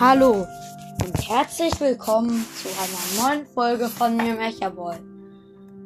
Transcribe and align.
Hallo 0.00 0.44
und 1.04 1.28
herzlich 1.28 1.78
willkommen 1.78 2.44
zu 2.60 2.68
einer 2.68 3.28
neuen 3.28 3.46
Folge 3.46 3.88
von 3.88 4.16
mir 4.16 4.34
Mechaboy. 4.34 4.96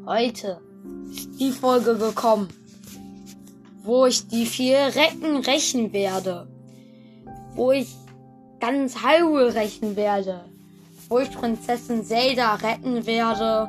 Heute 0.07 0.63
ist 1.11 1.39
die 1.39 1.53
Folge 1.53 1.95
gekommen, 1.99 2.49
wo 3.83 4.07
ich 4.07 4.27
die 4.27 4.47
vier 4.47 4.79
Recken 4.95 5.37
rächen 5.45 5.93
werde, 5.93 6.49
wo 7.55 7.73
ich 7.73 7.95
ganz 8.61 8.97
Hyrule 9.03 9.55
rächen 9.55 9.95
werde, 9.95 10.47
wo 11.11 11.19
ich 11.19 11.31
Prinzessin 11.31 12.03
Zelda 12.03 12.55
retten 12.55 13.05
werde 13.05 13.69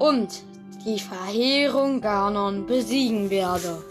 und 0.00 0.42
die 0.84 0.98
Verheerung 0.98 2.00
Ganon 2.00 2.66
besiegen 2.66 3.30
werde. 3.30 3.84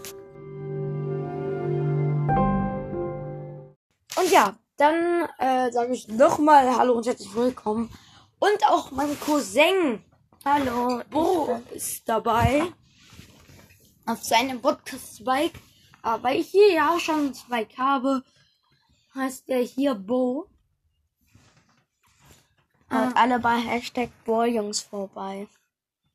Und 4.16 4.30
ja, 4.30 4.54
dann 4.76 5.28
äh, 5.38 5.70
sage 5.72 5.92
ich 5.92 6.08
nochmal 6.08 6.76
Hallo 6.76 6.94
und 6.94 7.06
herzlich 7.06 7.34
willkommen. 7.34 7.90
Und 8.38 8.66
auch 8.68 8.90
mein 8.90 9.18
Cousin. 9.20 10.04
Hallo. 10.44 11.02
Bo 11.10 11.60
ist 11.72 12.08
dabei. 12.08 12.62
Auf 14.06 14.22
seinem 14.22 14.60
Podcast-Spike. 14.60 15.58
Aber 16.02 16.24
weil 16.24 16.40
ich 16.40 16.48
hier 16.48 16.72
ja 16.72 16.98
schon 16.98 17.18
einen 17.18 17.34
Spike 17.34 17.76
habe, 17.78 18.22
heißt 19.14 19.48
der 19.48 19.60
hier 19.60 19.94
Bo. 19.94 20.46
Hört 22.88 23.16
alle 23.16 23.38
bei 23.38 23.56
Hashtag 23.56 24.10
Bohrjungs 24.24 24.80
vorbei. 24.80 25.48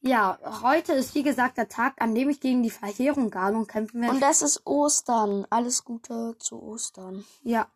Ja, 0.02 0.38
heute 0.62 0.94
ist 0.94 1.16
wie 1.16 1.24
gesagt 1.24 1.58
der 1.58 1.68
Tag, 1.68 2.02
an 2.02 2.16
dem 2.16 2.30
ich 2.30 2.40
gegen 2.40 2.64
die 2.64 2.70
Verheerung 2.70 3.32
Ganon 3.32 3.68
kämpfen 3.68 4.02
werde. 4.02 4.14
Und 4.14 4.22
das 4.22 4.42
ist 4.42 4.66
Ostern. 4.66 5.46
Alles 5.50 5.84
Gute 5.84 6.36
zu 6.40 6.62
Ostern. 6.62 7.26
Ja. 7.44 7.68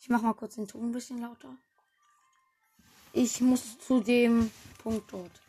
Ich 0.00 0.08
mach 0.08 0.22
mal 0.22 0.34
kurz 0.34 0.54
den 0.54 0.68
Ton 0.68 0.88
ein 0.88 0.92
bisschen 0.92 1.20
lauter. 1.20 1.56
Ich 3.12 3.40
muss 3.40 3.78
zu 3.78 4.00
dem 4.00 4.50
Punkt 4.82 5.12
dort. 5.12 5.40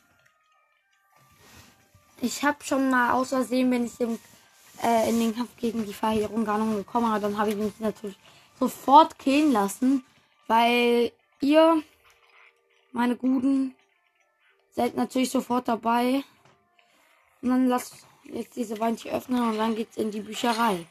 Ich 2.22 2.44
habe 2.44 2.64
schon 2.64 2.90
mal 2.90 3.12
aus 3.14 3.30
Versehen, 3.30 3.72
wenn 3.72 3.86
ich 3.86 4.00
im, 4.00 4.20
äh, 4.84 5.10
in 5.10 5.20
den 5.20 5.36
Kampf 5.36 5.56
gegen 5.56 5.86
die 5.86 5.94
Verheerung 5.94 6.44
Ganon 6.44 6.76
gekommen, 6.76 7.12
aber 7.12 7.20
dann 7.20 7.38
habe 7.38 7.52
ich 7.52 7.56
mich 7.56 7.80
natürlich 7.80 8.18
sofort 8.60 9.18
killen 9.20 9.52
lassen, 9.52 10.04
weil 10.48 11.12
ihr, 11.40 11.82
meine 12.92 13.16
Guten, 13.16 13.76
seid 14.72 14.96
natürlich 14.96 15.32
sofort 15.32 15.68
dabei. 15.68 16.24
Und 17.42 17.50
dann 17.50 17.68
lasst 17.68 18.06
jetzt 18.24 18.56
diese 18.56 18.80
Wand 18.80 19.00
hier 19.00 19.14
öffnen 19.14 19.42
und 19.42 19.58
dann 19.58 19.76
geht's 19.76 19.98
in 19.98 20.12
die 20.12 20.22
Bücherei. 20.22 20.86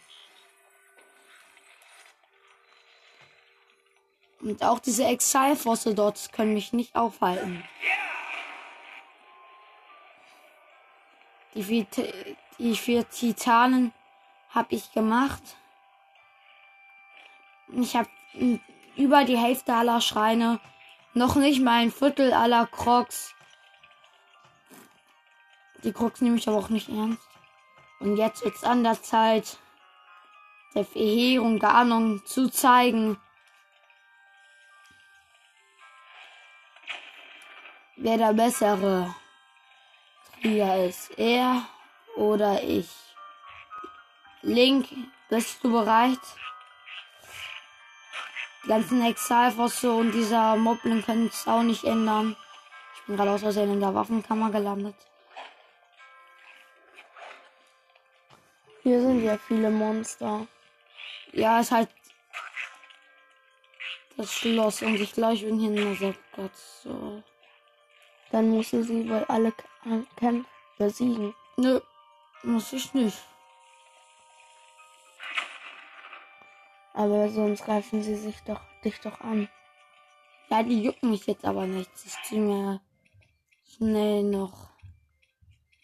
Und 4.40 4.62
auch 4.62 4.78
diese 4.78 5.04
Exile-Fosse 5.04 5.94
dort 5.94 6.32
können 6.32 6.54
mich 6.54 6.72
nicht 6.72 6.94
aufhalten. 6.94 7.64
Die 11.54 11.64
vier, 11.64 11.86
die 12.58 12.76
vier 12.76 13.08
Titanen 13.08 13.92
habe 14.50 14.74
ich 14.74 14.92
gemacht. 14.92 15.42
Ich 17.72 17.96
habe 17.96 18.08
über 18.96 19.24
die 19.24 19.36
Hälfte 19.36 19.74
aller 19.74 20.00
Schreine, 20.00 20.60
noch 21.14 21.34
nicht 21.36 21.60
mal 21.60 21.82
ein 21.82 21.90
Viertel 21.90 22.32
aller 22.32 22.66
Crocs. 22.66 23.34
Die 25.82 25.92
Crocs 25.92 26.20
nehme 26.20 26.36
ich 26.36 26.48
aber 26.48 26.58
auch 26.58 26.68
nicht 26.68 26.88
ernst. 26.88 27.22
Und 28.00 28.16
jetzt 28.16 28.42
ist 28.42 28.64
an 28.64 28.84
der 28.84 29.02
Zeit, 29.02 29.58
der 30.74 30.84
Verheerung 30.84 31.58
Ganon 31.58 32.22
zu 32.24 32.48
zeigen, 32.48 33.16
wer 37.98 38.16
der 38.16 38.32
bessere 38.32 39.14
Krieger 40.40 40.84
ist. 40.84 41.18
Er 41.18 41.62
oder 42.16 42.62
ich. 42.62 42.88
Link, 44.42 44.88
bist 45.28 45.62
du 45.62 45.72
bereit? 45.72 46.18
Die 48.64 48.68
ganzen 48.68 49.04
Exalfosse 49.04 49.92
und 49.92 50.12
dieser 50.12 50.56
Moblin 50.56 51.04
können 51.04 51.26
es 51.26 51.46
auch 51.46 51.62
nicht 51.62 51.84
ändern. 51.84 52.36
Ich 52.94 53.02
bin 53.06 53.16
gerade 53.16 53.30
aus 53.30 53.40
Versehen 53.40 53.72
in 53.72 53.80
der 53.80 53.94
Waffenkammer 53.94 54.50
gelandet. 54.50 54.96
Hier 58.82 59.00
sind 59.00 59.24
ja 59.24 59.36
viele 59.38 59.70
Monster. 59.70 60.46
Ja, 61.32 61.60
ist 61.60 61.72
halt 61.72 61.88
das 64.16 64.32
Schloss 64.32 64.82
und 64.82 64.96
ich 64.96 65.12
glaube, 65.12 65.34
ich 65.34 65.44
bin 65.44 65.58
hier 65.58 65.70
in 65.70 65.98
der. 65.98 66.14
So. 66.82 67.22
Dann 68.30 68.50
musst 68.50 68.72
du 68.72 68.82
sie 68.82 69.08
wohl 69.08 69.24
alle 69.28 69.52
Kämpfe 70.16 70.44
besiegen. 70.78 71.34
Nö, 71.56 71.80
muss 72.42 72.72
ich 72.72 72.94
nicht. 72.94 73.18
Aber 76.94 77.28
sonst 77.28 77.64
greifen 77.64 78.02
sie 78.02 78.16
sich 78.16 78.40
doch 78.42 78.60
dich 78.84 79.00
doch 79.00 79.20
an. 79.20 79.48
Ja, 80.50 80.62
die 80.62 80.82
jucken 80.82 81.10
mich 81.10 81.26
jetzt 81.26 81.44
aber 81.44 81.66
nicht. 81.66 81.90
Ich 82.04 82.16
ziehe 82.24 82.40
mir 82.40 82.80
schnell 83.76 84.24
noch 84.24 84.70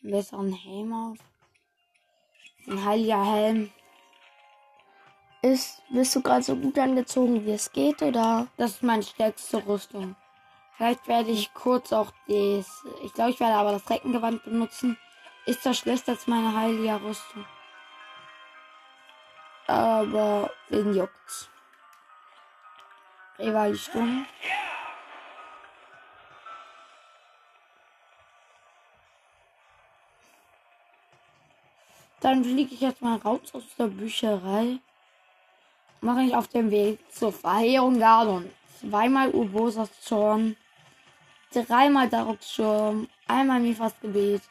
einen 0.02 0.12
besseren 0.12 0.52
Helm 0.52 0.92
auf. 0.92 1.18
Ein 2.66 2.84
heiliger 2.84 3.24
Helm. 3.24 3.70
Ist, 5.42 5.82
bist 5.90 6.16
du 6.16 6.22
gerade 6.22 6.42
so 6.42 6.56
gut 6.56 6.78
angezogen, 6.78 7.44
wie 7.44 7.52
es 7.52 7.70
geht, 7.70 8.00
oder? 8.00 8.46
Das 8.56 8.72
ist 8.72 8.82
meine 8.82 9.02
stärkste 9.02 9.66
Rüstung. 9.66 10.16
Vielleicht 10.76 11.06
werde 11.06 11.30
ich 11.30 11.54
kurz 11.54 11.92
auch 11.92 12.10
das. 12.26 12.84
Ich 13.04 13.14
glaube, 13.14 13.30
ich 13.30 13.40
werde 13.40 13.54
aber 13.54 13.72
das 13.72 13.88
Reckengewand 13.88 14.42
benutzen. 14.44 14.98
Ist 15.46 15.64
das 15.64 15.78
schlechter 15.78 16.12
als 16.12 16.26
meine 16.26 16.54
heilige 16.54 17.00
Rüstung? 17.02 17.44
Aber 19.66 20.50
wen 20.68 20.94
juckt's? 20.94 21.48
Rivali 23.38 23.76
Sturm. 23.76 24.26
Dann 32.20 32.42
fliege 32.42 32.74
ich 32.74 32.80
jetzt 32.80 33.02
mal 33.02 33.18
raus 33.18 33.52
aus 33.52 33.64
der 33.78 33.86
Bücherei. 33.86 34.78
Mache 36.00 36.22
ich 36.22 36.34
auf 36.34 36.48
dem 36.48 36.70
Weg 36.70 36.98
zur 37.12 37.32
Verheerung 37.32 37.98
Gardon. 37.98 38.50
Zweimal 38.80 39.30
Urbosas 39.30 40.00
Zorn. 40.00 40.56
Dreimal 41.62 42.08
Daruks 42.08 42.52
Sturm. 42.52 43.08
Einmal 43.28 43.60
Mifas 43.60 43.94
Gebet. 44.00 44.42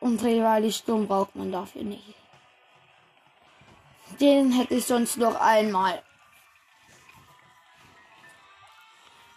Und 0.00 0.22
Rivali 0.24 0.72
Sturm 0.72 1.06
braucht 1.06 1.36
man 1.36 1.52
dafür 1.52 1.82
nicht. 1.82 2.14
Den 4.18 4.52
hätte 4.52 4.74
ich 4.74 4.86
sonst 4.86 5.18
noch 5.18 5.38
einmal. 5.40 6.02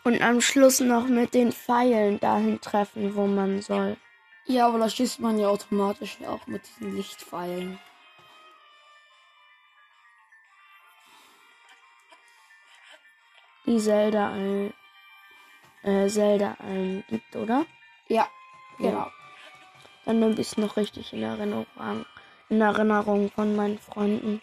Und 0.04 0.22
am 0.22 0.42
Schluss 0.42 0.80
noch 0.80 1.08
mit 1.08 1.34
den 1.34 1.52
Pfeilen 1.52 2.20
dahin 2.20 2.60
treffen, 2.60 3.16
wo 3.16 3.28
man 3.28 3.62
soll. 3.62 3.98
Ja, 4.46 4.68
aber 4.68 4.80
da 4.80 4.90
schießt 4.90 5.20
man 5.20 5.40
ja 5.40 5.48
automatisch 5.48 6.18
auch 6.28 6.46
mit 6.48 6.64
diesen 6.68 6.96
Lichtpfeilen. 6.98 7.80
Die 13.66 13.80
Zelda 13.80 14.32
ein, 14.32 14.74
äh, 15.84 16.08
Zelda 16.08 16.56
ein 16.60 17.04
gibt, 17.10 17.36
oder? 17.36 17.66
Ja, 18.08 18.28
Ja. 18.80 18.90
genau. 18.90 19.12
Dann 20.06 20.22
habe 20.22 20.34
ich 20.34 20.40
es 20.48 20.58
noch 20.58 20.76
richtig 20.76 21.14
in 21.14 21.24
Erinnerung, 21.24 21.66
in 22.50 22.60
Erinnerung 22.60 23.32
von 23.32 23.56
meinen 23.56 23.80
Freunden. 23.80 24.42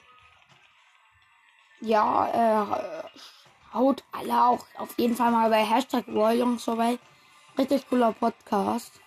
Ja, 1.83 2.29
äh, 2.33 3.75
haut 3.75 4.03
alle 4.13 4.43
auch 4.45 4.65
auf 4.79 4.99
jeden 4.99 5.17
Fall 5.17 5.31
mal 5.31 5.51
bei 5.51 5.65
Hashtag 5.65 6.05
Warjungs 6.09 6.65
vorbei. 6.65 6.99
Richtig 7.59 7.87
cooler 7.89 8.13
Podcast. 8.13 9.01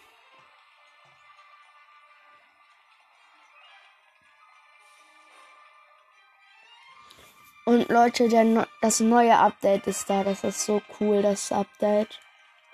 Und 7.65 7.89
Leute, 7.89 8.27
der, 8.27 8.67
das 8.81 8.99
neue 8.99 9.37
Update 9.37 9.87
ist 9.87 10.09
da. 10.09 10.23
Das 10.23 10.43
ist 10.43 10.65
so 10.65 10.81
cool, 10.99 11.21
das 11.21 11.51
Update. 11.51 12.19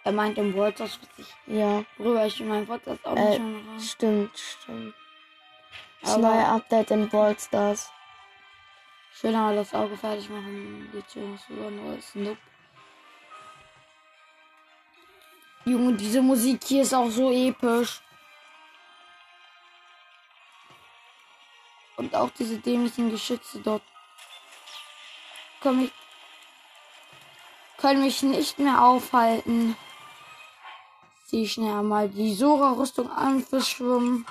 Er 0.04 0.12
meint 0.14 0.38
im 0.38 0.56
was 0.80 1.00
ich, 1.18 1.28
Ja, 1.46 1.84
worüber 1.98 2.26
ich 2.26 2.40
in 2.40 2.48
meinem 2.48 2.66
Podcast 2.66 3.06
auch 3.06 3.16
Äh, 3.16 3.36
schon 3.36 3.68
raus. 3.70 3.92
stimmt, 3.92 4.38
stimmt. 4.38 4.96
Das 6.02 6.14
Aber- 6.14 6.30
neue 6.34 6.46
Update 6.46 6.92
in 6.92 7.10
Brawl 7.10 7.38
Stars. 7.38 7.92
Schöner 9.14 9.54
das 9.56 9.74
Auge 9.74 9.98
fertig 9.98 10.30
machen, 10.30 10.90
beziehungsweise 10.94 11.98
ist 11.98 12.16
Noob. 12.16 12.38
Junge, 15.66 15.94
diese 15.98 16.22
Musik 16.22 16.64
hier 16.64 16.82
ist 16.84 16.94
auch 16.94 17.10
so 17.10 17.30
episch. 17.32 18.02
Und 21.98 22.16
auch 22.16 22.30
diese 22.32 22.58
dämlichen 22.60 23.12
Geschütze 23.12 23.60
dort 23.60 23.84
können 25.62 25.82
mich, 25.82 25.94
können 27.78 28.02
mich 28.02 28.24
nicht 28.24 28.60
mehr 28.60 28.84
aufhalten. 28.84 29.76
Zieh 31.26 31.48
schnell 31.48 31.84
mal 31.84 32.10
die 32.10 32.34
Sora-Rüstung 32.34 33.12
an 33.12 33.42
fürs 33.42 33.70
Schwimmen. 33.70 34.26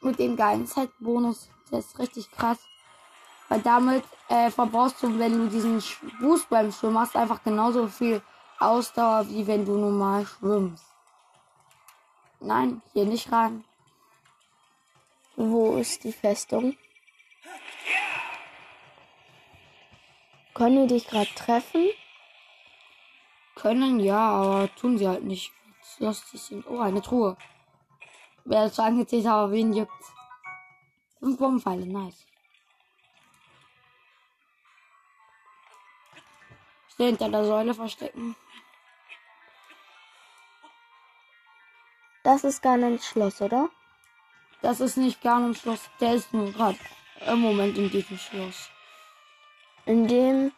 Mit 0.00 0.18
dem 0.18 0.36
geilen 0.36 0.66
Zeitbonus. 0.66 1.50
Der 1.70 1.80
ist 1.80 1.98
richtig 1.98 2.30
krass. 2.30 2.58
Weil 3.48 3.60
damit 3.60 4.04
äh, 4.28 4.50
verbrauchst 4.50 5.02
du, 5.02 5.18
wenn 5.18 5.36
du 5.36 5.48
diesen 5.48 5.82
Boost 6.20 6.48
beim 6.48 6.70
Schwimmen 6.72 6.94
machst, 6.94 7.16
einfach 7.16 7.42
genauso 7.42 7.88
viel 7.88 8.22
Ausdauer, 8.60 9.28
wie 9.28 9.46
wenn 9.46 9.64
du 9.64 9.76
normal 9.76 10.26
schwimmst. 10.26 10.84
Nein, 12.38 12.80
hier 12.92 13.04
nicht 13.04 13.30
rein. 13.32 13.64
Wo 15.36 15.76
ist 15.76 16.04
die 16.04 16.12
Festung? 16.12 16.76
Können 20.60 20.88
die 20.88 20.96
dich 20.96 21.06
gerade 21.06 21.34
treffen? 21.34 21.88
Können 23.54 23.98
ja, 23.98 24.18
aber 24.18 24.68
tun 24.74 24.98
sie 24.98 25.08
halt 25.08 25.24
nicht. 25.24 25.50
Lustig 26.00 26.38
sind. 26.38 26.66
Oh, 26.66 26.80
eine 26.80 27.00
Truhe. 27.00 27.38
Wer 28.44 28.64
das 28.64 28.78
angezählt 28.78 29.24
hat, 29.24 29.32
aber 29.32 29.52
wen 29.52 29.72
juckt's? 29.72 30.12
Fünf 31.18 31.38
Bombenpfeile, 31.38 31.86
nice. 31.86 32.26
Ich 36.90 36.98
will 36.98 37.06
hinter 37.06 37.30
der 37.30 37.46
Säule 37.46 37.72
verstecken. 37.72 38.36
Das 42.22 42.44
ist 42.44 42.60
gar 42.60 42.76
nicht 42.76 43.02
Schloss, 43.02 43.40
oder? 43.40 43.70
Das 44.60 44.80
ist 44.80 44.98
nicht 44.98 45.22
gar 45.22 45.40
ein 45.40 45.54
Schloss. 45.54 45.88
Der 46.00 46.16
ist 46.16 46.34
nur 46.34 46.52
gerade 46.52 46.78
im 47.26 47.38
Moment 47.38 47.78
in 47.78 47.88
diesem 47.88 48.18
Schloss. 48.18 48.68
In 49.90 50.06
dem. 50.06 50.52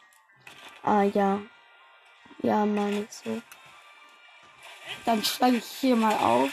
Ah 0.83 1.05
ja. 1.05 1.41
Ja, 2.43 2.67
meine 2.67 3.05
ich 3.05 3.13
so. 3.13 3.41
Dann 5.07 5.25
steige 5.25 5.57
ich 5.57 5.65
hier 5.65 5.97
mal 5.97 6.15
auf. 6.19 6.51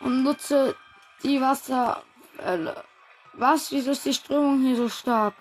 Und 0.00 0.24
nutze 0.24 0.76
die 1.22 1.40
Wasserfälle. 1.40 2.84
Was? 3.34 3.70
Wieso 3.70 3.92
ist 3.92 4.04
die 4.04 4.14
Strömung 4.14 4.60
hier 4.60 4.74
so 4.74 4.88
stark? 4.88 5.34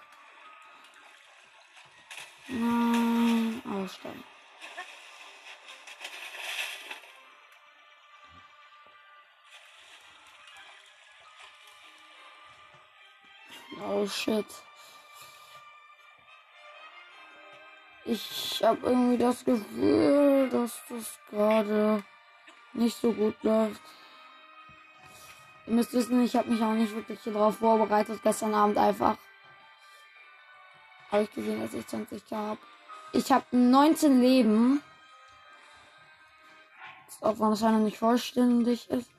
Nein, 2.49 3.63
aussteigen. 3.65 4.23
Oh 13.99 14.07
shit. 14.07 14.45
Ich 18.05 18.63
habe 18.63 18.79
irgendwie 18.87 19.17
das 19.17 19.43
Gefühl, 19.43 20.47
dass 20.49 20.81
das 20.87 21.19
gerade 21.29 22.01
nicht 22.71 22.95
so 22.95 23.11
gut 23.11 23.35
läuft. 23.43 23.81
Ihr 25.67 25.73
müsst 25.73 25.91
wissen, 25.91 26.23
ich 26.23 26.33
habe 26.37 26.49
mich 26.49 26.61
auch 26.61 26.71
nicht 26.71 26.95
wirklich 26.95 27.19
darauf 27.23 27.57
vorbereitet. 27.57 28.21
Gestern 28.23 28.53
Abend 28.53 28.77
einfach 28.77 29.17
habe 31.11 31.23
ich 31.23 31.33
gesehen, 31.33 31.59
dass 31.59 31.73
ich 31.73 31.85
20 31.85 32.23
habe. 32.31 32.59
Ich 33.11 33.29
habe 33.33 33.45
19 33.51 34.21
Leben. 34.21 34.81
Auch 37.19 37.37
das 37.37 37.61
nicht 37.79 37.97
vollständig 37.97 38.89
ist. 38.89 39.11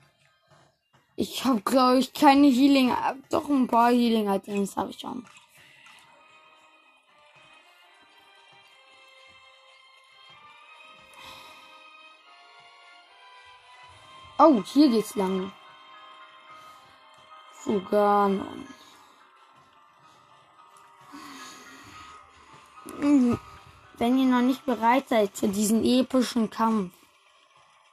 Ich 1.23 1.45
habe, 1.45 1.61
glaube 1.61 1.99
ich, 1.99 2.13
keine 2.13 2.47
Healing. 2.47 2.91
Doch 3.29 3.47
ein 3.47 3.67
paar 3.67 3.91
Healing-Items 3.91 4.75
habe 4.75 4.89
ich 4.89 4.99
schon. 4.99 5.23
Oh, 14.39 14.63
hier 14.63 14.89
geht's 14.89 15.13
lang. 15.13 15.51
Fuganon. 17.51 18.67
Wenn 22.97 24.17
ihr 24.17 24.25
noch 24.25 24.41
nicht 24.41 24.65
bereit 24.65 25.09
seid 25.09 25.37
für 25.37 25.49
diesen 25.49 25.85
epischen 25.85 26.49
Kampf, 26.49 26.91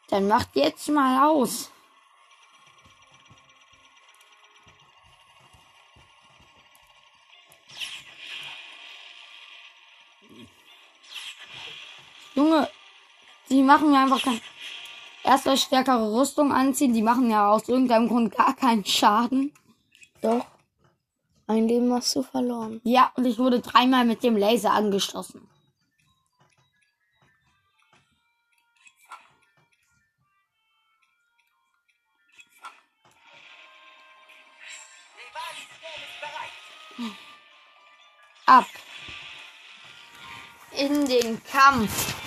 dann 0.09 0.29
macht 0.29 0.57
jetzt 0.57 0.89
mal 0.89 1.29
aus. 1.29 1.71
Machen 13.69 13.91
mir 13.91 14.01
einfach 14.01 14.23
kein. 14.23 14.41
Erst 15.23 15.47
eine 15.47 15.59
stärkere 15.59 16.13
Rüstung 16.19 16.53
anziehen, 16.53 16.95
die 16.95 17.03
machen 17.03 17.31
ja 17.31 17.51
aus 17.51 17.69
irgendeinem 17.69 18.09
Grund 18.09 18.35
gar 18.35 18.57
keinen 18.57 18.85
Schaden. 18.85 19.53
Doch. 20.23 20.47
Ein 21.47 21.69
Leben 21.69 21.93
hast 21.93 22.15
du 22.17 22.23
verloren. 22.23 22.81
Ja, 22.85 23.13
und 23.15 23.25
ich 23.27 23.39
wurde 23.39 23.61
dreimal 23.61 24.05
mit 24.05 24.23
dem 24.23 24.37
Laser 24.37 24.73
angeschossen. 24.73 25.49
Ab. 38.47 38.67
In 40.73 41.07
den 41.07 41.43
Kampf 41.45 42.18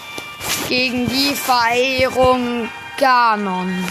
gegen 0.71 1.05
die 1.05 1.35
Verehrung 1.35 2.69
Ganon. 2.97 3.85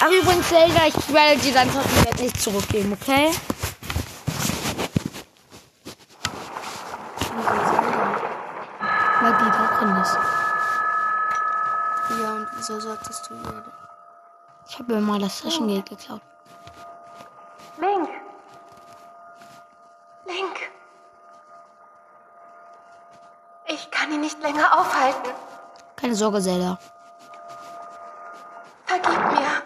Ach 0.00 0.10
übrigens, 0.10 0.48
Zelda, 0.48 0.86
ich 0.86 1.12
werde 1.12 1.42
dir 1.42 1.52
dein 1.52 1.70
Taschenwert 1.70 2.20
nicht 2.20 2.40
zurückgeben, 2.40 2.96
okay? 2.98 3.32
Weil 9.20 9.32
die 9.32 9.50
da 9.50 9.78
drin 9.78 9.96
ist. 10.00 10.18
Ja, 12.18 12.32
und 12.32 12.48
wieso 12.56 12.80
sagtest 12.80 13.28
du 13.28 13.34
ihr? 13.34 13.64
Ich 14.70 14.78
habe 14.78 14.94
mir 14.94 15.00
mal 15.02 15.18
das 15.18 15.42
Taschengeld 15.42 15.86
geklaut. 15.90 16.22
Link! 17.78 18.08
Ich 23.74 23.90
kann 23.90 24.12
ihn 24.12 24.20
nicht 24.20 24.40
länger 24.40 24.78
aufhalten. 24.78 25.30
Keine 26.14 26.22
Sorge, 26.22 26.40
Zelda. 26.40 26.78
Vergib 28.86 29.18
mir. 29.32 29.62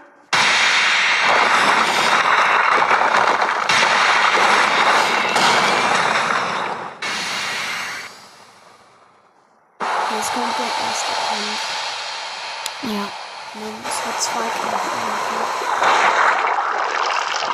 Jetzt 10.17 10.33
kommt 10.33 10.55
der 10.57 10.71
erste 10.89 11.13
Kampf. 11.29 11.63
Ja. 12.81 13.05
Nein, 13.53 13.85
es 13.87 14.07
wird 14.07 14.19
zwei 14.23 14.49
Kämpfe. 14.57 14.97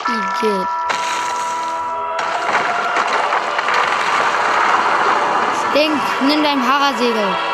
Igitt. 0.06 0.68
Link, 5.74 6.00
nimm 6.28 6.44
dein 6.44 6.62
Parasegel. 6.62 7.53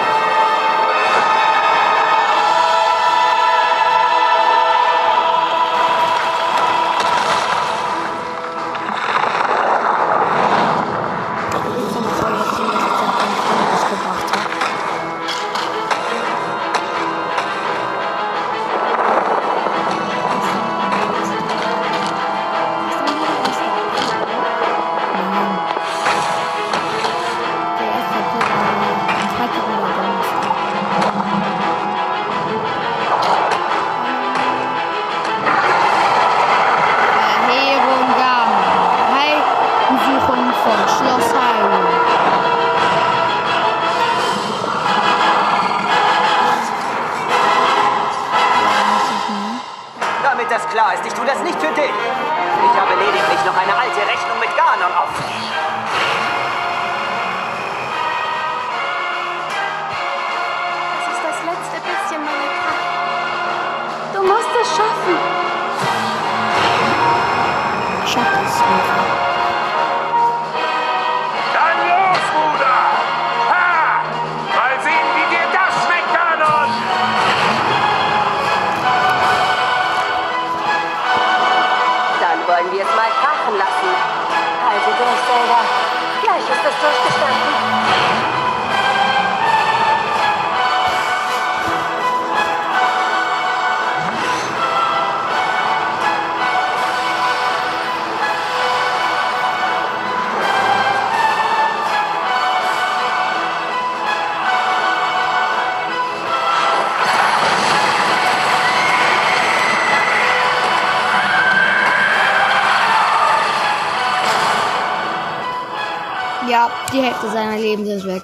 die 116.93 117.01
Hälfte 117.01 117.29
seiner 117.29 117.57
Lebens 117.57 117.87
ist 117.87 118.05
weg. 118.05 118.23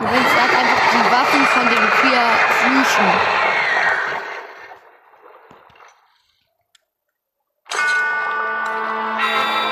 Übrigens, 0.00 0.32
er 0.34 0.42
hat 0.42 0.54
einfach 0.58 0.80
die 0.90 1.04
Waffen 1.12 1.44
von 1.46 1.66
den 1.68 1.84
vier 2.00 2.22
Flüchen. 2.58 3.08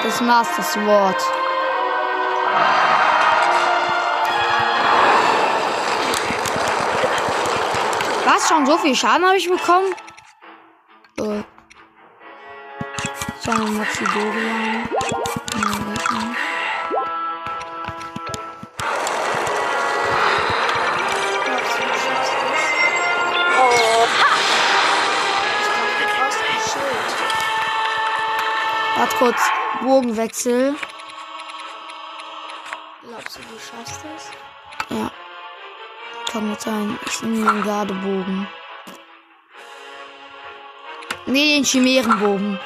Das 0.05 0.21
Master 0.21 0.63
Sword. 0.63 1.43
Was? 8.25 8.49
Schon 8.49 8.67
so 8.67 8.79
viel 8.79 8.95
Schaden 8.95 9.27
habe 9.27 9.37
ich 9.37 9.49
bekommen? 9.49 9.95
Äh. 11.19 11.43
So, 13.41 13.51
Maxidorian. 13.51 14.89
Warte 28.97 29.17
kurz. 29.17 29.41
Bogenwechsel. 29.83 30.77
Kann 36.33 36.49
gut 36.49 36.63
sein. 36.63 36.99
Ich 37.05 37.23
nehme 37.23 37.45
den 37.45 37.63
Gardebogen. 37.63 38.49
Nee, 41.27 41.57
den 41.57 41.65
Chimärenbogen. 41.65 42.59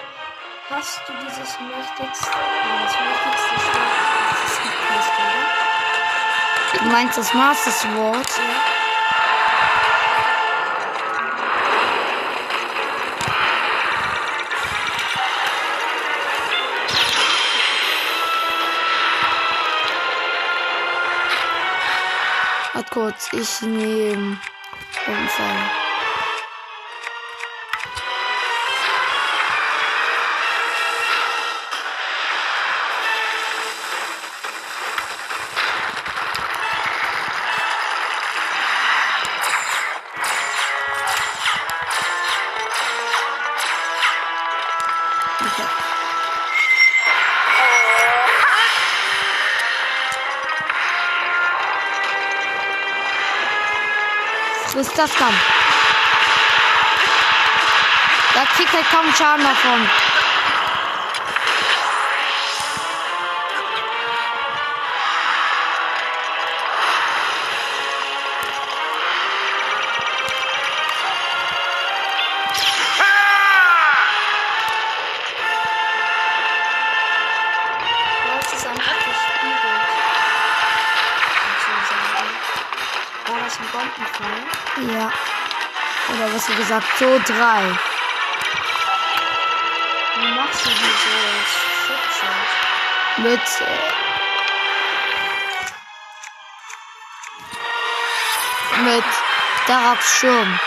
Hast 0.70 1.00
du 1.08 1.12
dieses 1.14 1.58
mächtigste, 1.58 2.30
ja, 2.30 2.85
das 2.85 2.92
mächtigste 2.92 3.54
Schwert, 3.61 3.87
das 4.44 4.62
gibt, 4.62 4.75
hast 4.94 5.11
du, 5.18 6.78
oder? 6.78 6.85
Du 6.85 6.92
meinst 6.92 7.18
das 7.18 7.35
Master 7.35 7.73
Sword? 7.73 8.14
Warte 8.16 8.75
kurz, 22.96 23.28
ich 23.34 23.60
nehme 23.60 24.38
Unfall. 25.06 25.86
Das 54.98 55.14
dann? 55.16 55.34
Da 58.34 58.44
kriegt 58.54 58.72
halt 58.72 58.88
kaum 58.90 59.14
Schaden 59.14 59.44
davon. 59.44 59.88
War 83.28 83.40
das 83.44 83.58
ein 83.58 83.66
Bombenfall? 83.72 84.45
Ja. 84.76 85.11
Oder 86.09 86.35
was 86.35 86.47
du 86.47 86.54
gesagt, 86.54 86.87
so 86.99 87.18
drei. 87.26 87.62
Wie 90.21 90.33
machst 90.33 90.66
du 90.66 90.71
dieses? 90.71 91.66
Mit. 93.18 93.40
Äh, 93.40 94.06
mit 98.83 99.04
Daraks 99.66 100.18
Schirm. 100.18 100.61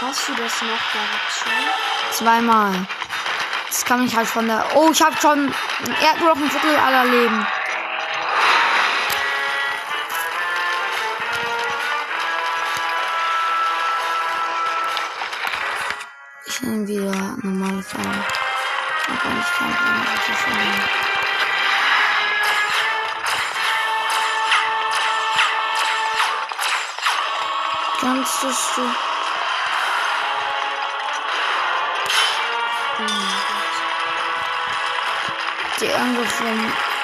Hast 0.00 0.28
du 0.28 0.34
das 0.34 0.62
noch 0.62 0.92
gehabt 0.92 1.32
schon? 1.36 1.52
Zweimal. 2.12 2.86
Das 3.66 3.84
kann 3.84 4.06
ich 4.06 4.14
halt 4.14 4.28
von 4.28 4.46
der. 4.46 4.64
Oh, 4.74 4.90
ich 4.92 5.02
hab 5.02 5.20
schon. 5.20 5.52
Er 6.00 6.10
hat 6.10 6.20
nur 6.20 6.28
noch 6.28 6.36
ein 6.36 6.50
Viertel 6.50 6.76
aller 6.76 7.04
Leben. 7.06 7.46
Aber 19.08 19.32
ich 19.40 19.50
kann 19.58 19.68
nicht 19.68 20.22
so 20.26 20.32
viel. 20.32 21.12
Kannst 28.00 28.42
du 28.42 28.48
die 35.80 35.92
Angriffe 35.94 36.44
Findest 36.44 37.01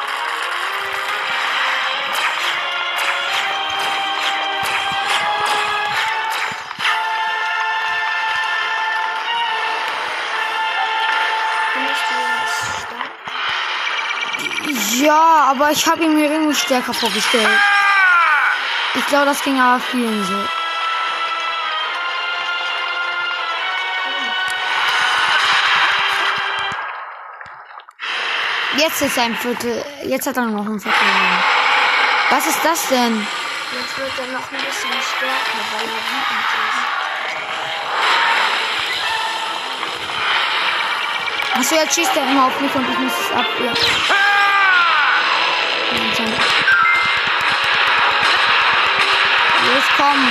Ja, 15.00 15.48
aber 15.50 15.70
ich 15.70 15.86
habe 15.86 16.02
ihn 16.02 16.14
mir 16.14 16.28
irgendwie 16.30 16.54
stärker 16.54 16.92
vorgestellt. 16.92 17.48
Ich 18.94 19.06
glaube, 19.06 19.26
das 19.26 19.42
ging 19.44 19.60
aber 19.60 19.80
vielen 19.80 20.24
so. 20.24 20.34
Jetzt 28.76 29.02
ist 29.02 29.18
ein 29.18 29.36
Viertel. 29.36 29.84
Jetzt 30.02 30.26
hat 30.26 30.36
er 30.36 30.46
noch 30.46 30.66
ein 30.66 30.80
Viertel. 30.80 30.98
Was 32.30 32.46
ist 32.46 32.64
das 32.64 32.88
denn? 32.88 33.26
Jetzt 33.72 33.98
wird 33.98 34.12
er 34.18 34.32
noch 34.32 34.50
ein 34.50 34.64
bisschen 34.64 34.90
stärker, 35.16 35.60
weil 35.74 35.84
er 35.84 36.02
wütend 36.10 36.44
ist. 36.66 36.98
Achso, 41.56 41.74
jetzt 41.76 41.94
schießt 41.94 42.16
er 42.16 42.22
immer 42.30 42.46
auf 42.46 42.60
mich 42.60 42.74
und 42.74 42.88
ich 42.90 42.98
muss 42.98 43.12
es 43.12 43.30
abwehren. 43.36 44.27
Komm. 49.98 50.22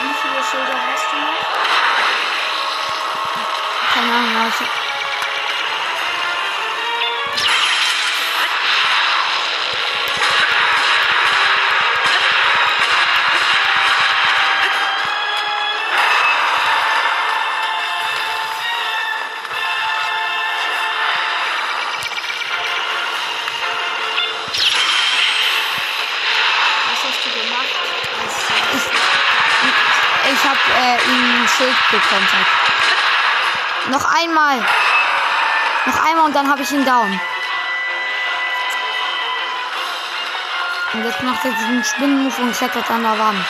Wie 0.00 0.14
viele 0.22 0.42
Schilder 0.50 0.78
hast 0.86 1.06
du 1.12 1.16
noch? 1.16 1.40
Keine 3.94 4.12
Ahnung, 4.14 4.52
Noch 34.00 34.14
einmal. 34.14 34.56
Noch 35.84 36.04
einmal 36.06 36.24
und 36.24 36.34
dann 36.34 36.48
habe 36.48 36.62
ich 36.62 36.72
ihn 36.72 36.86
down. 36.86 37.20
Und 40.94 41.04
jetzt 41.04 41.22
macht 41.22 41.44
er 41.44 41.50
diesen 41.52 41.84
Spinnenmove 41.84 42.38
und 42.38 42.56
klettert 42.56 42.90
an 42.90 43.02
der 43.02 43.18
Wand. 43.18 43.44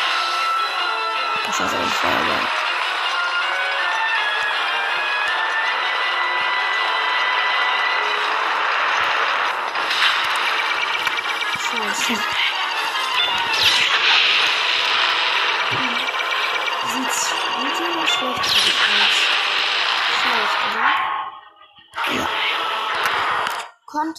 Das 1.47 1.55
ist 1.55 1.61
also 1.61 1.77
ein 1.77 2.60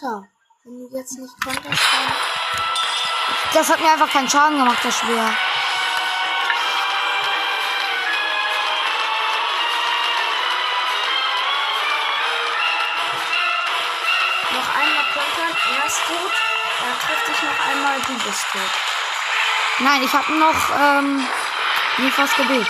Konter. 0.02 0.28
Wenn 0.64 0.80
du 0.80 0.98
jetzt 0.98 1.18
nicht 1.18 1.34
konterst, 1.44 1.66
dann... 1.66 2.14
Das 3.54 3.70
hat 3.70 3.80
mir 3.80 3.92
einfach 3.92 4.12
keinen 4.12 4.30
Schaden 4.30 4.58
gemacht, 4.58 4.80
das 4.84 4.98
Schwer. 4.98 5.36
Noch 14.54 14.76
einmal 14.76 15.06
kontern, 15.14 15.58
er 15.72 15.86
ist 15.86 16.02
tot. 16.08 16.32
Er 16.84 16.96
trifft 17.00 17.28
dich 17.28 17.44
noch 17.44 17.68
einmal, 17.70 18.00
du 18.00 18.14
bist 18.26 18.46
tot. 18.52 18.72
Nein, 19.80 20.04
ich 20.04 20.14
habe 20.14 20.34
noch 20.34 20.70
ähm, 20.80 21.28
Nifas 21.98 22.36
Gebet. 22.36 22.68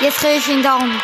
Jetzt 0.00 0.22
drehe 0.22 0.38
ich 0.38 0.48
ihn 0.48 0.62
down. 0.62 1.00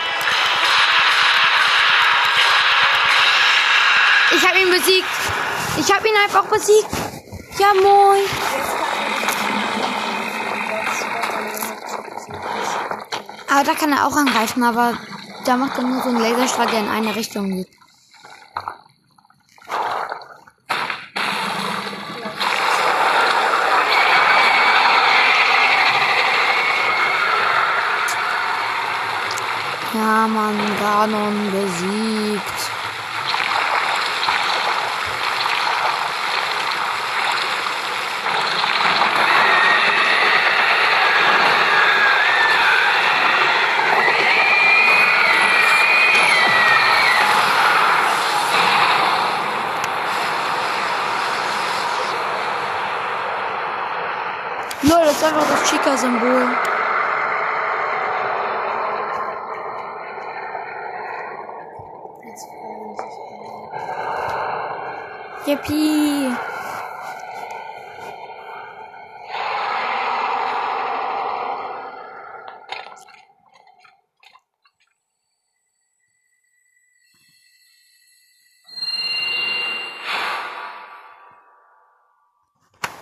Ich 4.30 4.46
habe 4.46 4.58
ihn 4.58 4.70
besiegt. 4.70 5.08
Ich 5.78 5.94
habe 5.94 6.06
ihn 6.06 6.14
einfach 6.22 6.44
besiegt. 6.44 6.88
Ja, 7.58 7.72
moin. 7.74 8.24
Aber 13.50 13.64
da 13.64 13.74
kann 13.74 13.92
er 13.92 14.06
auch 14.06 14.14
angreifen, 14.14 14.62
aber 14.62 14.98
da 15.46 15.56
macht 15.56 15.78
er 15.78 15.84
nur 15.84 16.02
so 16.02 16.10
einen 16.10 16.20
Laserstrahl, 16.20 16.66
der 16.66 16.80
in 16.80 16.88
eine 16.88 17.16
Richtung 17.16 17.50
geht. 17.50 17.68
Ja, 29.94 30.28
Mann, 30.28 30.76
Ganon 30.78 31.50
besiegt. 31.50 32.78
Lol, 54.88 55.04
das 55.04 55.16
ist 55.16 55.17
einfach 55.28 55.46
das 55.50 55.62
Chica-Symbol. 55.68 56.48
Jetzt 62.24 62.46
freuen 62.46 62.96
sich 62.96 63.14
alle. 63.30 63.90
Yippie. 65.46 65.87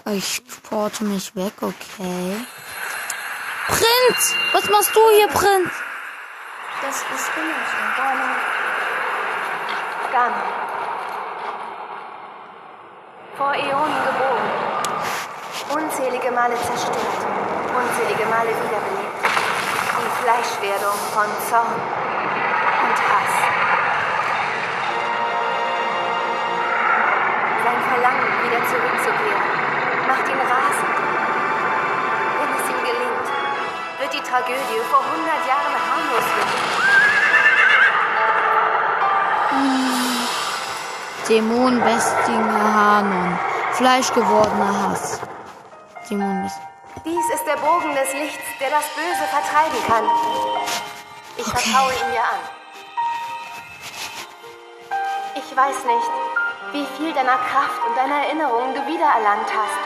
Ich 0.09 0.41
porte 0.63 1.03
mich 1.03 1.35
weg, 1.35 1.53
okay. 1.61 2.37
Prinz! 3.67 4.37
Was 4.53 4.71
machst 4.71 4.95
du 4.95 5.01
hier, 5.17 5.27
Prinz? 5.27 5.69
Das 6.81 6.97
ist 6.97 7.35
genauso. 7.35 7.77
Ganon. 7.97 8.37
Ganon. 10.13 10.43
Vor 13.37 13.53
Äonen 13.53 14.05
geboren. 14.05 14.47
Unzählige 15.75 16.31
Male 16.31 16.55
zerstört. 16.55 16.99
Unzählige 17.75 18.27
Male 18.27 18.51
wiederbelebt. 18.51 19.27
Die 19.99 20.23
Fleischwerdung 20.23 20.99
von 21.13 21.27
Zorn 21.51 21.81
und 22.85 22.99
Hass. 23.11 23.35
Sein 27.65 27.81
Verlangen, 27.91 28.29
wieder 28.45 28.65
zurückzukehren, 28.69 29.66
macht 30.07 30.29
ihn 30.29 30.41
rasend. 30.41 30.97
Wenn 32.39 32.51
es 32.57 32.67
ihm 32.71 32.81
gelingt, 32.89 33.29
wird 34.01 34.13
die 34.15 34.25
Tragödie 34.29 34.81
vor 34.91 35.01
100 35.01 35.47
Jahren 35.47 35.75
harmlos 35.89 36.27
werden. 36.37 36.77
Dämon 41.29 41.81
bestiger 41.81 42.75
Hanon. 42.75 43.39
Fleischgewordener 43.73 44.91
Hass. 44.91 45.21
Dämon 46.09 46.43
best 46.43 46.61
Dies 47.05 47.35
ist 47.35 47.47
der 47.47 47.57
Bogen 47.57 47.95
des 47.95 48.13
Lichts, 48.15 48.45
der 48.61 48.71
das 48.71 48.85
Böse 48.95 49.25
vertreiben 49.31 49.79
kann. 49.87 50.05
Ich 51.37 51.45
vertraue 51.45 51.93
ihn 51.93 52.11
mir 52.11 52.21
an. 52.21 52.41
Ich 55.35 55.57
weiß 55.57 55.85
nicht, 55.85 56.11
wie 56.73 56.87
viel 56.97 57.13
deiner 57.13 57.37
Kraft 57.37 57.81
und 57.89 57.97
deiner 57.97 58.25
Erinnerungen 58.25 58.75
du 58.75 58.87
wiedererlangt 58.87 59.51
hast. 59.53 59.86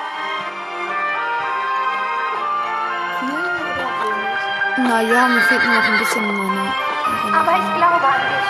Naja, 4.77 5.29
mir 5.29 5.41
fehlt 5.43 5.65
noch 5.65 5.83
ein 5.83 5.99
bisschen 5.99 6.25
meine 6.25 6.73
Aber 7.33 7.53
ich 7.53 7.75
glaube 7.75 8.07
an 8.07 8.21
dich. 8.31 8.49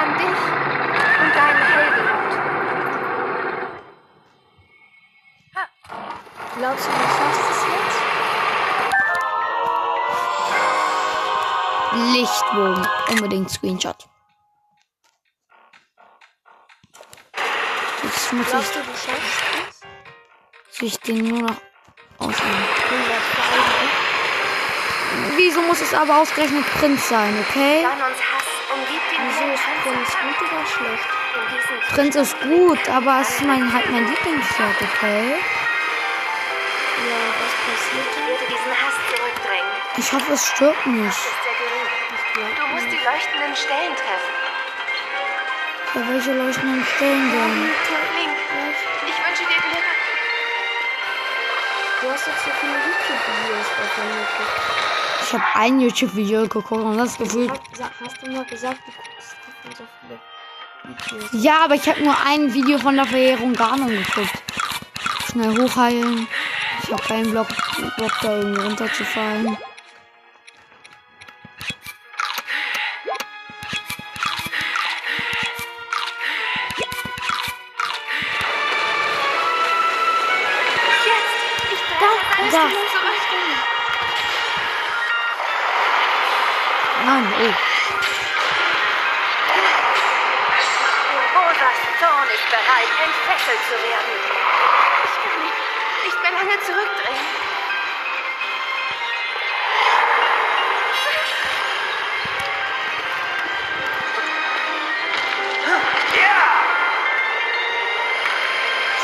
An 0.00 0.08
dich 0.18 0.42
und 1.22 1.34
deinen 1.34 1.62
Heldenmut. 1.72 2.32
Glaubst 6.58 6.86
du, 6.86 6.90
du 6.90 6.96
schaffst 6.96 7.50
es 7.50 7.60
jetzt? 7.72 7.98
Lichtbogen. 12.12 12.86
Unbedingt 13.10 13.50
Screenshot. 13.50 14.08
Jetzt 18.02 18.32
muss 18.32 18.50
Glaubst 18.50 18.74
du, 18.74 18.80
du 18.80 18.84
schaffst 18.84 19.42
es? 19.68 20.82
ich, 20.82 20.82
ich 20.82 21.00
den 21.00 21.28
nur 21.28 21.42
noch 21.42 21.60
100.000. 22.20 22.34
Wieso 25.36 25.62
muss 25.62 25.80
es 25.80 25.94
aber 25.94 26.18
ausgerechnet 26.18 26.64
Prinz 26.78 27.08
sein, 27.08 27.34
okay? 27.48 27.86
Wieso 27.86 29.44
wie 29.46 29.54
ist 29.54 29.62
Prinz 29.82 30.10
gut 30.20 30.48
oder 30.50 30.66
schlecht? 30.66 31.08
Prinz 31.94 32.16
ist 32.16 32.40
gut, 32.40 32.88
aber 32.88 33.20
es 33.20 33.30
ist 33.30 33.42
mein, 33.42 33.72
halt 33.72 33.90
mein 33.90 34.06
Lieblingsschwert, 34.08 34.82
okay? 34.82 35.36
Ja, 37.04 37.16
und 37.20 37.34
was 37.40 37.54
passiert 37.66 38.08
Ich 39.96 40.12
hoffe, 40.12 40.32
es 40.32 40.46
stirbt 40.46 40.86
nicht. 40.86 41.18
Du 42.34 42.66
musst 42.72 42.86
die 42.86 43.04
leuchtenden 43.04 43.54
Stellen 43.54 43.94
treffen. 43.94 44.34
Ja, 45.94 46.00
welche 46.08 46.32
leuchtenden 46.32 46.84
Stellen 46.84 47.30
denn? 47.30 47.70
Ich 49.06 49.18
wünsche 49.24 49.44
dir 49.44 49.60
Glück. 49.60 49.93
Du 52.04 52.10
hast 52.10 52.26
jetzt 52.26 52.44
so 52.44 52.50
viele 52.60 52.74
YouTube-Videos 52.74 53.66
davon 53.78 54.04
geguckt. 54.10 54.60
Ich 55.22 55.32
habe 55.32 55.44
ein 55.54 55.80
YouTube-Video 55.80 56.42
geguckt 56.42 56.70
und 56.70 56.98
das 56.98 57.16
Gefühl. 57.16 57.50
Hast, 57.50 58.22
du 58.22 58.30
mal 58.30 58.44
gesagt, 58.44 58.78
du 58.84 58.92
guckst 58.92 59.36
davon 59.64 59.74
so 59.74 59.84
viele 60.02 61.22
Videos? 61.22 61.42
Ja, 61.42 61.64
aber 61.64 61.76
ich 61.76 61.88
habe 61.88 62.02
nur 62.02 62.14
ein 62.26 62.52
Video 62.52 62.76
von 62.76 62.96
der 62.96 63.06
Verheerung 63.06 63.54
Ganon 63.54 63.88
geguckt. 63.88 64.42
Schnell 65.30 65.56
hochheilen. 65.56 66.28
Ich 66.82 66.92
habe 66.92 67.02
keinen 67.04 67.30
Block, 67.30 67.48
Bock 67.96 68.12
da 68.20 68.36
irgendwie 68.36 68.60
runterzufallen. 68.60 69.56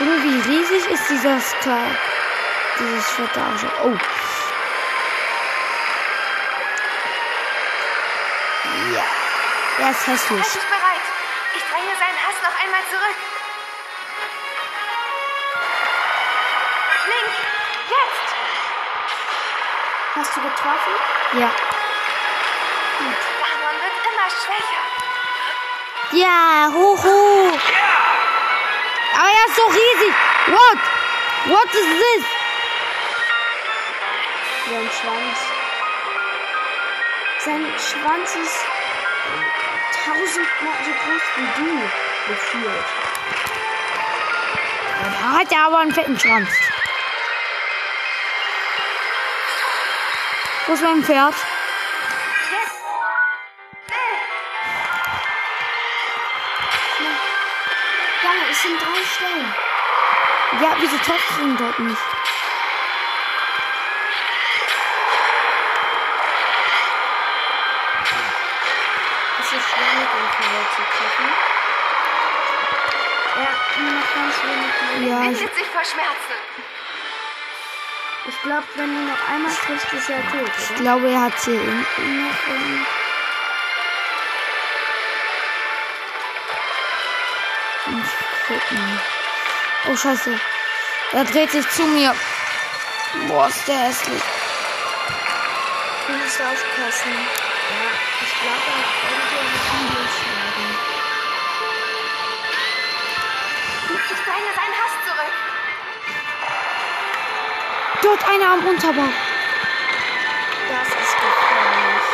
Junge, 0.00 0.22
wie 0.22 0.40
riesig 0.50 0.90
ist 0.90 1.10
dieses 1.10 1.54
Teil? 1.62 1.98
Dieses 2.78 3.10
Schwert 3.10 3.36
also. 3.36 3.66
Oh. 3.84 3.98
Ja. 8.94 9.04
Er 9.78 9.90
ist 9.90 10.06
hässlich. 10.06 10.40
Halt 10.40 10.54
dich 10.54 10.62
bereit. 10.62 11.04
Ich 11.54 11.62
dränge 11.64 11.92
seinen 11.98 12.16
Hass 12.16 12.38
noch 12.42 12.56
einmal 12.64 12.80
zurück. 12.90 13.18
Link, 17.06 17.34
jetzt! 17.90 18.34
Hast 20.16 20.34
du 20.34 20.40
getroffen? 20.40 20.94
Ja. 21.34 21.50
Ganon 23.00 23.76
wird 23.82 23.96
immer 24.08 24.28
schwächer. 24.30 24.84
Ja, 26.12 26.72
hoch, 26.72 27.04
hoch. 27.04 27.99
Aber 29.20 29.28
er 29.28 29.46
ist 29.48 29.56
so 29.56 29.66
riesig. 29.66 30.14
What? 30.46 30.78
What 31.48 31.74
is 31.74 31.88
this? 32.02 32.24
Sein 34.70 34.88
Schwanz. 34.98 35.38
Sein 37.44 37.66
Schwanz 37.76 38.36
ist 38.36 38.64
tausendmal 40.04 40.78
so 40.86 40.92
groß 41.04 41.22
wie 41.36 41.48
du 41.60 41.68
gefühlt. 42.28 42.84
Da 45.20 45.38
hat 45.38 45.52
er 45.52 45.66
aber 45.66 45.78
einen 45.80 45.92
fetten 45.92 46.18
Schwanz. 46.18 46.48
Wo 50.66 50.72
ist 50.72 50.82
mein 50.82 51.04
Pferd? 51.04 51.34
Junge, 58.30 58.50
es 58.50 58.62
sind 58.62 58.80
drei 58.80 59.04
Stellen. 59.04 59.54
Ja, 60.62 60.76
wieso 60.78 60.96
trifft 60.98 61.40
ihn 61.40 61.56
dort 61.56 61.78
nicht? 61.80 61.98
Es 69.40 69.52
ist 69.52 69.68
schwer 69.68 69.92
mit 69.98 70.08
dem 70.12 70.28
Pfeil 70.30 70.64
zu 70.76 70.82
treffen. 70.96 71.28
Ja, 73.36 73.82
nur 73.82 73.92
noch 73.92 74.14
ganz 74.14 74.34
wenig. 74.44 75.10
Ja, 75.10 75.22
ich, 75.22 75.40
Windet 75.40 75.56
sich 75.56 75.66
vor 75.66 75.84
Schmerzen. 75.84 76.36
Ich 78.28 78.42
glaube, 78.42 78.64
wenn 78.76 78.94
du 78.94 79.10
noch 79.10 79.28
einmal 79.28 79.52
triffst, 79.52 79.92
ist 79.92 80.10
er 80.10 80.22
tot, 80.30 80.50
ich 80.56 80.74
glaube, 80.76 81.10
er 81.10 81.22
hat 81.22 81.44
hier 81.44 81.58
hinten 81.58 82.28
noch 82.28 82.46
einen. 82.46 82.99
Oh, 88.72 89.96
scheiße. 89.96 90.38
Er 91.12 91.24
dreht 91.24 91.50
sich 91.50 91.68
zu 91.70 91.82
mir. 91.82 92.14
Boah, 93.26 93.48
ist 93.48 93.66
der 93.66 93.78
hässlich. 93.78 94.22
Du 96.06 96.12
musst 96.12 96.40
aufpassen. 96.40 97.12
Ja, 97.12 97.86
ich 98.22 98.32
glaube, 98.40 98.70
er 98.70 98.84
schlagen. 100.14 100.74
Ich 104.12 104.20
dränge 104.24 104.52
seinen 104.54 104.74
Hass 104.80 104.94
zurück. 105.06 105.36
Dort 108.02 108.22
einer 108.28 108.48
am 108.52 108.66
Unterbauch. 108.66 109.16
Das 110.68 110.88
ist 110.88 111.14
gefährlich. 111.16 112.06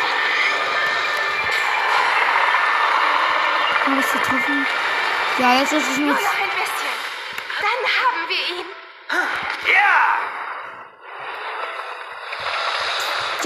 Habe 3.85 3.99
ich 3.99 4.11
getroffen? 4.11 4.65
Ja, 5.39 5.59
jetzt 5.59 5.71
ist 5.71 5.87
es 5.87 5.97
nicht. 5.97 6.07
noch 6.07 6.15
ein 6.15 6.49
bisschen. 6.49 6.95
Dann 7.61 7.81
haben 7.95 8.27
wir 8.27 8.57
ihn. 8.57 8.65
Ja! 9.71 10.17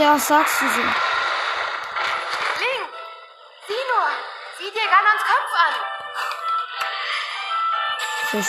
Ja, 0.01 0.15
was 0.15 0.27
sagst 0.27 0.59
du 0.59 0.65
so? 0.67 0.81
Link, 0.81 0.93
sieh 3.67 3.83
nur. 3.91 4.07
Sieh 4.57 4.71
dir 4.71 4.87
Ganons 4.89 5.23
Kopf 5.29 5.53
an. 5.65 5.75
Das 8.31 8.47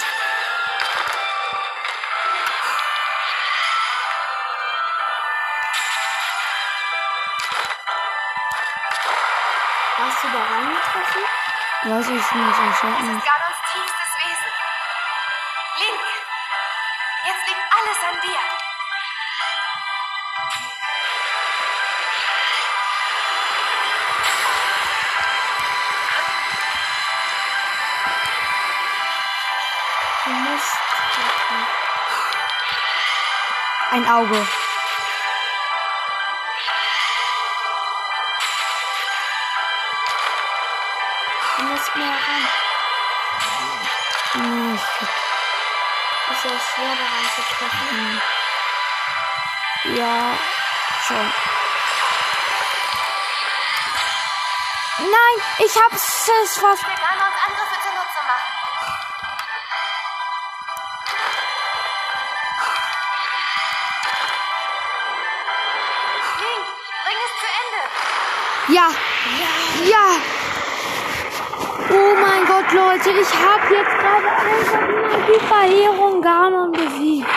Hast 9.99 10.25
du 10.25 10.29
da 10.29 10.39
reingetroffen? 10.39 11.23
weiß 11.85 12.09
ich 12.09 12.33
nicht. 12.33 12.59
Ich 12.71 12.77
schaut 12.79 13.01
nicht. 13.03 13.32
Ein 33.93 34.09
Auge. 34.09 34.47
Du 41.59 41.63
musst 41.65 41.97
mehr 41.97 42.07
ran. 42.07 42.49
Hm, 44.33 44.75
ich- 44.75 45.09
Ist 46.33 46.45
ja 46.45 46.51
schwer 46.51 46.97
daran 46.97 47.27
zu 47.37 47.43
treffen. 47.55 48.23
Ja, 49.95 50.39
schon. 51.07 51.35
Nein, 54.99 55.37
ich 55.59 55.77
hab's 55.83 56.29
es 56.45 56.59
fast. 56.59 56.85
Angriffe 56.85 57.77
Ja. 68.73 68.89
Ja. 69.85 70.07
Oh 71.91 72.15
mein 72.19 72.47
Gott, 72.47 72.73
Leute. 72.73 73.11
Ich 73.11 73.29
habe 73.35 73.75
jetzt 73.75 73.99
gerade 73.99 74.29
einfach 74.49 74.89
nur 74.89 75.21
die 75.27 75.47
Verheerung 75.47 76.23
Ganon 76.23 76.73
besiegt. 76.73 77.29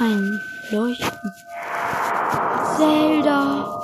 Ein 0.00 0.40
Leuchten. 0.72 1.32
Zelda. 2.76 3.74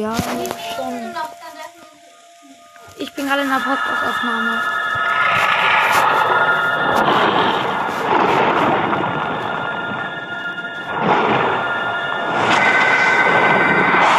Ja, 0.00 0.16
schon. 0.16 1.14
Ich 2.96 3.12
bin 3.12 3.26
gerade 3.26 3.42
in 3.42 3.50
der 3.50 3.56
Podcast-Aufnahme. 3.56 4.62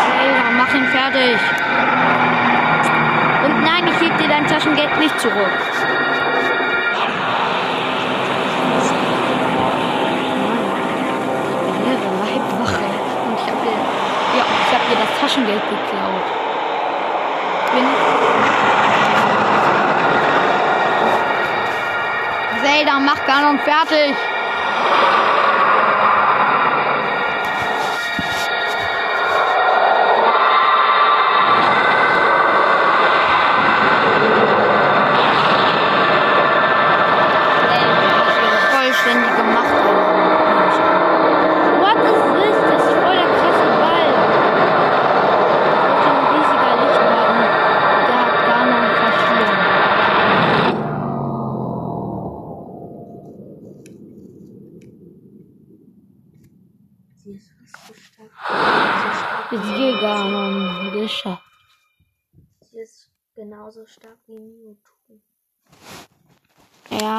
Zelda, 0.06 0.52
mach 0.56 0.72
ihn 0.72 0.86
fertig. 0.86 1.40
Und 3.44 3.64
nein, 3.64 3.88
ich 3.88 4.00
gebe 4.00 4.18
dir 4.20 4.28
dein 4.28 4.46
Taschengeld 4.46 5.00
nicht 5.00 5.20
zurück. 5.20 5.50
Taschengeld 15.22 15.62
geklaut. 15.70 16.28
Bin 17.74 17.86
Zelda, 22.64 23.00
mach 23.00 23.26
Ganon 23.28 23.60
fertig. 23.60 24.16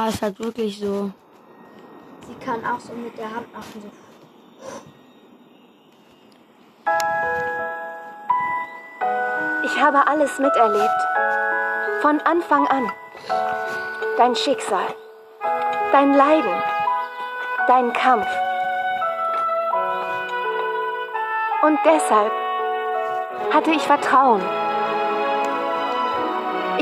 Ja, 0.03 0.09
ist 0.09 0.21
halt 0.21 0.41
wirklich 0.41 0.81
so. 0.81 1.13
Sie 2.27 2.35
kann 2.45 2.65
auch 2.65 2.81
so 2.81 2.93
mit 2.93 3.17
der 3.17 3.33
Hand 3.33 3.53
machen. 3.53 3.83
So. 3.85 3.91
Ich 9.65 9.81
habe 9.81 10.05
alles 10.09 10.41
miterlebt. 10.41 10.91
Von 12.01 12.19
Anfang 12.23 12.67
an. 12.67 12.91
Dein 14.19 14.35
Schicksal. 14.35 14.89
Dein 15.93 16.15
Leiden. 16.15 16.63
Dein 17.69 17.93
Kampf. 17.93 18.27
Und 21.63 21.79
deshalb 21.85 22.33
hatte 23.53 23.71
ich 23.71 23.83
Vertrauen. 23.83 24.43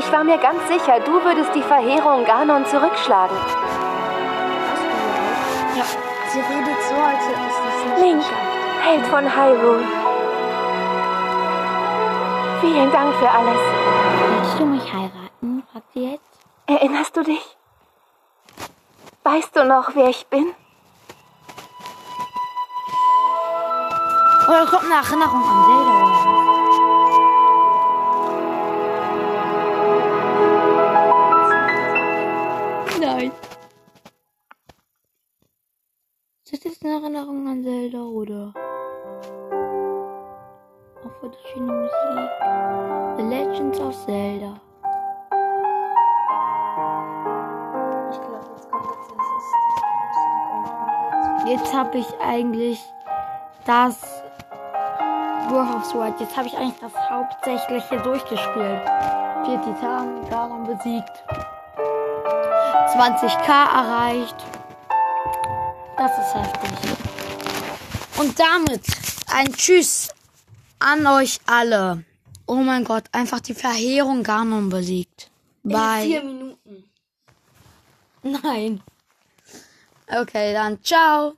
Ich 0.01 0.11
war 0.11 0.25
mir 0.25 0.39
ganz 0.39 0.67
sicher, 0.67 0.99
du 1.01 1.23
würdest 1.23 1.55
die 1.55 1.63
Verheerung 1.63 2.25
Ganon 2.25 2.65
zurückschlagen. 2.65 3.37
Ja. 5.77 5.85
Sie 6.33 6.41
redet 6.41 6.83
so, 6.89 6.95
als 6.95 7.27
hätte 7.27 7.41
es 7.47 7.57
das 7.65 7.85
nicht 7.85 7.99
Link. 7.99 8.25
Held 8.81 9.07
von 9.09 9.25
Hyrule. 9.37 9.85
Vielen 12.63 12.91
Dank 12.91 13.15
für 13.17 13.31
alles. 13.31 13.61
Willst 14.31 14.59
du 14.59 14.65
mich 14.65 14.91
heiraten? 14.91 15.65
fragt 15.71 15.93
sie 15.93 16.13
jetzt. 16.13 16.25
Erinnerst 16.67 17.15
du 17.19 17.23
dich? 17.23 17.57
Weißt 19.23 19.55
du 19.55 19.67
noch, 19.67 19.95
wer 19.95 20.09
ich 20.09 20.27
bin? 20.29 20.47
Da 24.47 24.65
kommt 24.65 24.85
eine 24.85 24.95
Erinnerung 24.95 25.45
an 25.45 25.65
Zelda. 25.67 26.10
Habe 51.81 51.97
ich 51.97 52.21
eigentlich 52.23 52.79
das 53.65 54.03
Breath 55.49 55.75
of 55.77 55.95
Wild. 55.95 56.21
Jetzt 56.21 56.37
habe 56.37 56.47
ich 56.47 56.55
eigentlich 56.55 56.79
das 56.79 56.93
Hauptsächliche 57.09 57.97
durchgespielt. 58.03 58.83
Vier 59.47 59.63
Titanen, 59.63 60.29
Ganon 60.29 60.65
besiegt. 60.65 61.25
20k 62.93 63.49
erreicht. 63.49 64.37
Das 65.97 66.11
ist 66.19 66.35
heftig. 66.35 66.71
Und 68.19 68.39
damit 68.39 68.83
ein 69.33 69.51
Tschüss 69.55 70.11
an 70.81 71.07
euch 71.07 71.41
alle. 71.47 72.05
Oh 72.47 72.57
mein 72.57 72.85
Gott, 72.85 73.05
einfach 73.13 73.41
die 73.41 73.55
Verheerung 73.55 74.23
Ganon 74.23 74.69
besiegt. 74.69 75.31
In 75.65 75.71
Bye. 75.71 76.03
vier 76.03 76.25
Minuten. 76.25 76.91
Nein. 78.23 78.83
Okay, 80.09 80.53
dann 80.53 80.83
ciao. 80.83 81.37